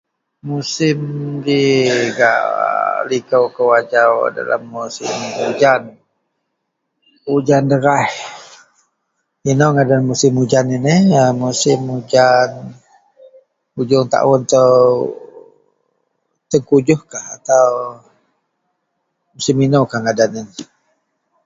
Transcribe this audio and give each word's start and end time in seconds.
Musim 0.49 0.99
ji 1.45 1.63
gak 2.17 2.43
likou 3.09 3.45
kou 3.55 3.71
ajau 3.79 4.13
adalah 4.29 4.59
musim 4.73 5.11
ujan, 5.49 5.81
ujan 7.35 7.63
deraih. 7.71 8.13
Inou 9.51 9.69
ngadan 9.73 10.01
musim 10.09 10.33
ujan 10.43 10.65
yen 10.73 10.85
eyeh, 10.97 11.29
musim 11.43 11.79
ujan 11.97 12.51
ujuong 13.79 14.07
taun 14.13 14.41
itou 14.45 14.75
tengkujuhkah 16.49 17.25
atau 17.37 17.67
musim 19.33 19.55
inoukah 19.65 19.99
ngadan 20.03 20.31
yen? 20.37 20.47